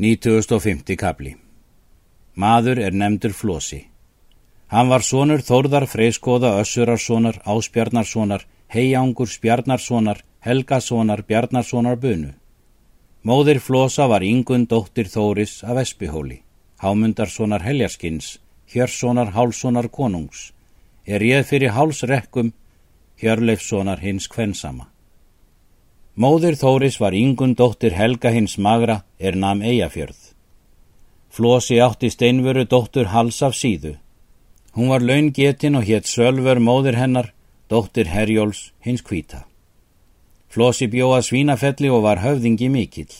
950 0.00 0.96
kapli 0.96 1.34
Maður 2.32 2.78
er 2.80 2.94
nefndur 2.96 3.34
Flósi. 3.36 3.80
Hann 4.72 4.88
var 4.88 5.02
sonur 5.04 5.42
Þórðar 5.44 5.84
Freyskóða 5.92 6.54
Össurarssonar, 6.62 7.42
Áspjarnarssonar, 7.44 8.46
Heiangur 8.72 9.28
Spjarnarssonar, 9.28 10.22
Helgasonar, 10.40 11.20
Bjarnarssonar 11.28 11.98
Bunu. 12.00 12.30
Móðir 13.28 13.60
Flósa 13.60 14.06
var 14.08 14.24
yngun 14.24 14.64
dóttir 14.70 15.10
Þóris 15.12 15.58
af 15.68 15.82
Espihóli, 15.82 16.38
Hámundarssonar 16.80 17.60
Heljarskins, 17.60 18.38
Hjörssonar 18.72 19.34
Hálssonar 19.36 19.90
Konungs, 19.92 20.54
er 21.04 21.20
ég 21.20 21.44
fyrir 21.44 21.76
hálsrekkum, 21.76 22.54
Hjörleifssonar 23.20 24.00
hins 24.00 24.32
kvensama. 24.32 24.88
Móðir 26.20 26.58
Þóris 26.60 26.98
var 27.00 27.14
yngun 27.16 27.54
dóttir 27.56 27.94
Helga 27.96 28.28
hins 28.34 28.58
magra 28.60 28.98
er 29.16 29.38
nam 29.40 29.62
Eyjafjörð. 29.64 30.18
Flosi 31.32 31.78
átti 31.80 32.10
steinveru 32.12 32.66
dóttur 32.68 33.06
Hals 33.08 33.38
af 33.46 33.54
síðu. 33.56 33.94
Hún 34.76 34.90
var 34.92 35.00
laungetin 35.00 35.78
og 35.78 35.86
hétt 35.88 36.10
Sölver 36.10 36.58
móðir 36.60 36.98
hennar, 37.00 37.30
dóttir 37.72 38.10
Herjóls 38.12 38.74
hins 38.84 39.00
kvíta. 39.00 39.46
Flosi 40.52 40.90
bjóða 40.92 41.22
svínafelli 41.24 41.88
og 41.88 42.04
var 42.04 42.20
höfðingi 42.20 42.68
mikill. 42.68 43.14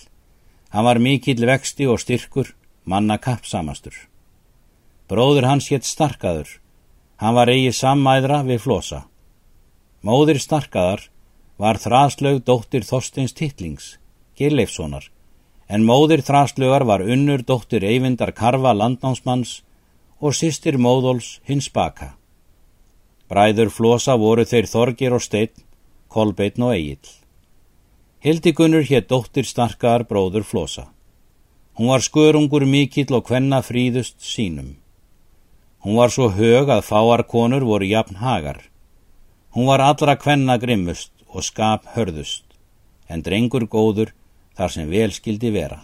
Hann 0.69 0.85
var 0.85 1.01
mikill 1.01 1.46
vexti 1.48 1.88
og 1.88 2.02
styrkur, 2.05 2.52
manna 2.85 3.16
kappsamastur. 3.16 3.96
Bróður 5.09 5.48
hans 5.48 5.71
hétt 5.73 5.88
Starkaður. 5.88 6.52
Hann 7.16 7.38
var 7.38 7.48
eigi 7.48 7.73
sammæðra 7.73 8.43
við 8.45 8.60
Flosa. 8.66 9.07
Móðir 10.05 10.37
Starkaðar 10.37 11.09
var 11.60 11.77
þraslaug 11.77 12.38
dóttir 12.48 12.87
Þorsteins 12.88 13.34
Tittlings, 13.37 13.98
Gilleifssonar, 14.38 15.10
en 15.68 15.84
móðir 15.84 16.23
þraslaugar 16.24 16.87
var 16.88 17.05
unnur 17.05 17.45
dóttir 17.45 17.84
Eyvindar 17.84 18.32
Karfa 18.32 18.73
landnámsmanns 18.73 19.59
og 20.24 20.37
sýstir 20.38 20.79
móðóls 20.80 21.37
hins 21.45 21.68
baka. 21.68 22.15
Bræður 23.29 23.68
flosa 23.76 24.16
voru 24.16 24.46
þeir 24.48 24.70
Þorgir 24.73 25.18
og 25.18 25.23
Steinn, 25.26 25.66
Kolbeinn 26.09 26.65
og 26.65 26.74
Egil. 26.79 27.12
Hildigunnur 28.24 28.88
hétt 28.88 29.13
dóttir 29.13 29.45
starkaðar 29.45 30.09
bróður 30.09 30.48
flosa. 30.48 30.88
Hún 31.76 31.92
var 31.92 32.02
skörungur 32.04 32.65
mikill 32.65 33.13
og 33.16 33.29
hvenna 33.29 33.60
fríðust 33.65 34.18
sínum. 34.24 34.74
Hún 35.85 35.96
var 36.01 36.13
svo 36.13 36.32
hög 36.32 36.73
að 36.73 36.85
fáarkonur 36.88 37.65
voru 37.68 37.87
jafn 37.88 38.18
hagar. 38.20 38.65
Hún 39.54 39.68
var 39.68 39.80
allra 39.85 40.16
hvenna 40.16 40.59
grimmust 40.60 41.20
og 41.30 41.45
skap 41.46 41.86
hörðust, 41.95 42.45
en 43.09 43.23
drengur 43.23 43.66
góður 43.70 44.12
þar 44.59 44.74
sem 44.74 44.90
vel 44.90 45.10
skildi 45.14 45.52
vera. 45.54 45.82